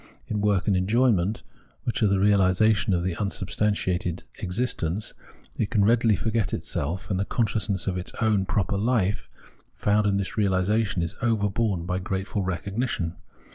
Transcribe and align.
In 0.27 0.41
work 0.41 0.65
and 0.67 0.75
enjoyment, 0.75 1.43
which 1.83 2.01
are 2.01 2.07
the 2.07 2.15
reaUsation 2.17 2.95
of 2.97 3.03
this 3.03 3.19
unsubstantial 3.21 4.15
existence, 4.39 5.13
it 5.57 5.69
can 5.69 5.85
readily 5.85 6.15
forget 6.15 6.55
itself, 6.55 7.11
and 7.11 7.19
the 7.19 7.23
consciousness 7.25 7.85
of 7.85 7.99
its 7.99 8.11
own 8.19 8.47
proper 8.47 8.77
hfe 8.79 9.27
found 9.75 10.07
in 10.07 10.17
this 10.17 10.33
reahsation 10.37 11.03
is 11.03 11.15
overborne 11.21 11.85
by 11.85 11.99
grateful 11.99 12.41
recognition. 12.41 13.15